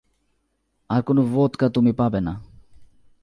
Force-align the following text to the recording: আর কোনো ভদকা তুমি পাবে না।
আর 0.89 1.01
কোনো 1.01 1.21
ভদকা 1.25 1.67
তুমি 1.69 1.91
পাবে 1.93 2.19
না। 2.21 2.33